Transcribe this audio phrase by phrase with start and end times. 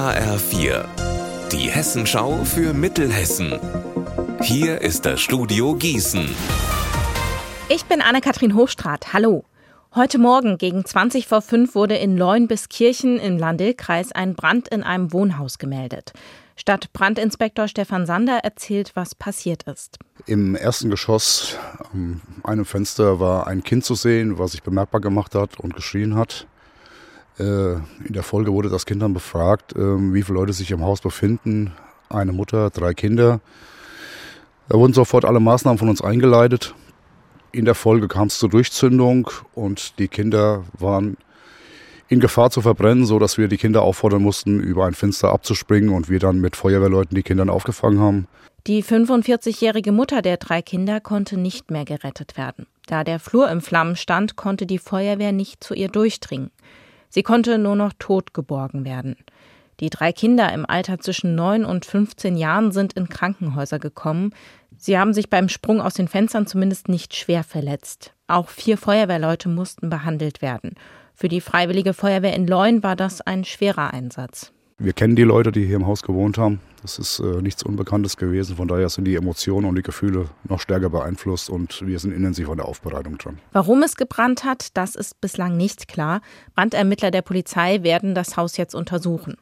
[0.00, 0.86] HR4,
[1.52, 3.60] die Hessenschau für Mittelhessen.
[4.40, 6.26] Hier ist das Studio Gießen.
[7.68, 9.12] Ich bin Anne-Kathrin Hochstrat.
[9.12, 9.44] Hallo.
[9.94, 15.12] Heute Morgen gegen 20 vor 5 wurde in Leuenbiskirchen im Landil-Kreis ein Brand in einem
[15.12, 16.14] Wohnhaus gemeldet.
[16.56, 19.98] Stadtbrandinspektor Stefan Sander erzählt, was passiert ist.
[20.24, 21.58] Im ersten Geschoss
[21.92, 26.14] an einem Fenster war ein Kind zu sehen, was sich bemerkbar gemacht hat und geschrien
[26.14, 26.46] hat.
[27.40, 27.74] Äh,
[28.06, 31.00] in der Folge wurde das Kind dann befragt, ähm, wie viele Leute sich im Haus
[31.00, 31.72] befinden.
[32.10, 33.40] Eine Mutter, drei Kinder.
[34.68, 36.74] Da wurden sofort alle Maßnahmen von uns eingeleitet.
[37.52, 41.16] In der Folge kam es zur Durchzündung und die Kinder waren
[42.08, 45.90] in Gefahr zu verbrennen, so dass wir die Kinder auffordern mussten, über ein Fenster abzuspringen
[45.90, 48.28] und wir dann mit Feuerwehrleuten die Kinder aufgefangen haben.
[48.66, 52.66] Die 45-jährige Mutter der drei Kinder konnte nicht mehr gerettet werden.
[52.86, 56.50] Da der Flur im Flammen stand, konnte die Feuerwehr nicht zu ihr durchdringen.
[57.10, 59.16] Sie konnte nur noch tot geborgen werden.
[59.80, 64.32] Die drei Kinder im Alter zwischen 9 und 15 Jahren sind in Krankenhäuser gekommen.
[64.76, 68.12] Sie haben sich beim Sprung aus den Fenstern zumindest nicht schwer verletzt.
[68.28, 70.74] Auch vier Feuerwehrleute mussten behandelt werden.
[71.14, 74.52] Für die Freiwillige Feuerwehr in Leun war das ein schwerer Einsatz.
[74.78, 76.60] Wir kennen die Leute, die hier im Haus gewohnt haben.
[76.82, 78.56] Das ist äh, nichts Unbekanntes gewesen.
[78.56, 82.48] Von daher sind die Emotionen und die Gefühle noch stärker beeinflusst und wir sind intensiv
[82.48, 83.38] an der Aufbereitung dran.
[83.52, 86.20] Warum es gebrannt hat, das ist bislang nicht klar.
[86.54, 89.36] Brandermittler der Polizei werden das Haus jetzt untersuchen.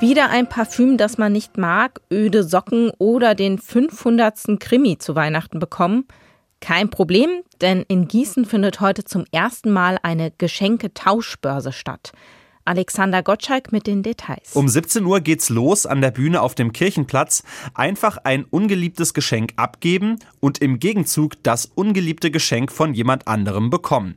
[0.00, 4.60] Wieder ein Parfüm, das man nicht mag, öde Socken oder den 500.
[4.60, 6.06] Krimi zu Weihnachten bekommen?
[6.60, 12.12] Kein Problem, denn in Gießen findet heute zum ersten Mal eine Geschenketauschbörse statt.
[12.66, 14.52] Alexander Gottschalk mit den Details.
[14.54, 17.42] Um 17 Uhr geht's los an der Bühne auf dem Kirchenplatz.
[17.74, 24.14] Einfach ein ungeliebtes Geschenk abgeben und im Gegenzug das ungeliebte Geschenk von jemand anderem bekommen.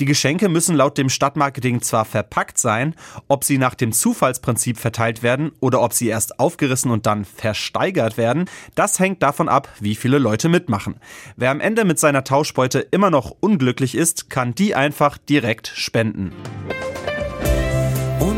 [0.00, 2.94] Die Geschenke müssen laut dem Stadtmarketing zwar verpackt sein,
[3.28, 8.16] ob sie nach dem Zufallsprinzip verteilt werden oder ob sie erst aufgerissen und dann versteigert
[8.16, 10.96] werden, das hängt davon ab, wie viele Leute mitmachen.
[11.36, 16.32] Wer am Ende mit seiner Tauschbeute immer noch unglücklich ist, kann die einfach direkt spenden.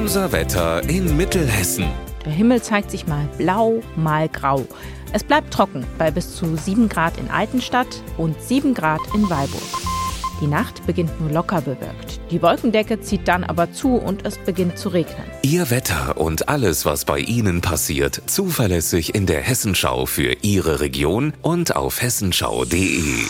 [0.03, 1.87] Unser Wetter in Mittelhessen.
[2.25, 4.67] Der Himmel zeigt sich mal blau, mal grau.
[5.13, 9.63] Es bleibt trocken bei bis zu 7 Grad in Altenstadt und 7 Grad in Weilburg.
[10.41, 12.21] Die Nacht beginnt nur locker bewölkt.
[12.33, 15.25] Die Wolkendecke zieht dann aber zu und es beginnt zu regnen.
[15.43, 21.33] Ihr Wetter und alles, was bei Ihnen passiert, zuverlässig in der Hessenschau für Ihre Region
[21.43, 23.29] und auf hessenschau.de.